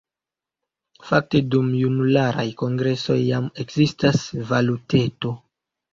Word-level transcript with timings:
Fakte 1.09 1.41
dum 1.55 1.67
junularaj 1.81 2.47
kongresoj 2.63 3.19
jam 3.27 3.53
ekzistas 3.65 4.27
“valuteto”. 4.53 5.37